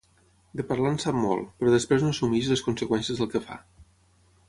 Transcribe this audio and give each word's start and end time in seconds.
De 0.59 0.63
parlar 0.69 0.93
en 0.93 0.97
sap 1.03 1.19
molt, 1.25 1.51
però 1.61 1.73
després 1.75 2.07
no 2.07 2.09
assumeix 2.17 2.49
les 2.55 2.65
conseqüències 2.71 3.21
del 3.25 3.31
que 3.35 3.43
fa. 3.51 3.61